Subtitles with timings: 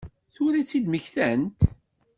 [0.35, 1.59] Tura i tt-id-mmektant?